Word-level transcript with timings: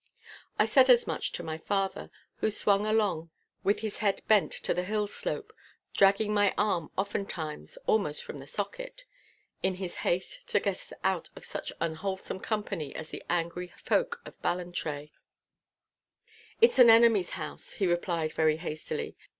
I 0.57 0.65
said 0.65 0.89
as 0.89 1.05
much 1.05 1.31
to 1.33 1.43
my 1.43 1.59
father, 1.59 2.09
who 2.37 2.49
swung 2.49 2.87
along 2.87 3.29
with 3.63 3.81
his 3.81 3.99
head 3.99 4.23
bent 4.27 4.51
to 4.53 4.73
the 4.73 4.81
hill 4.81 5.05
slope, 5.05 5.53
dragging 5.95 6.33
my 6.33 6.55
arm 6.57 6.89
oftentimes 6.97 7.77
almost 7.85 8.23
from 8.23 8.39
the 8.39 8.47
socket, 8.47 9.03
in 9.61 9.75
his 9.75 9.97
haste 9.97 10.47
to 10.47 10.59
get 10.59 10.73
us 10.77 10.93
out 11.03 11.29
of 11.35 11.45
such 11.45 11.71
unwholesome 11.79 12.39
company 12.39 12.95
as 12.95 13.09
the 13.09 13.23
angry 13.29 13.71
folk 13.77 14.23
of 14.25 14.41
Ballantrae. 14.41 15.11
'It 16.59 16.69
is 16.71 16.79
an 16.79 16.89
enemy's 16.89 17.33
house!' 17.37 17.73
he 17.73 17.85
replied 17.85 18.33
very 18.33 18.57
hastily. 18.57 19.15